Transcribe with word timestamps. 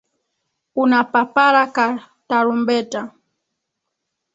Una 0.83 0.99
papara 1.11 1.63
ka 1.75 1.85
tarumbeta. 2.27 3.01